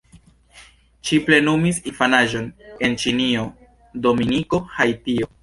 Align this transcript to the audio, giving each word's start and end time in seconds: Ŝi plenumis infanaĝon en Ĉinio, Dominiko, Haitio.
Ŝi 1.09 1.19
plenumis 1.27 1.81
infanaĝon 1.91 2.49
en 2.89 2.97
Ĉinio, 3.05 3.45
Dominiko, 4.09 4.63
Haitio. 4.81 5.33